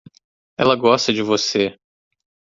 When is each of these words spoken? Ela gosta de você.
Ela 0.57 0.75
gosta 0.75 1.13
de 1.13 1.21
você. 1.21 1.77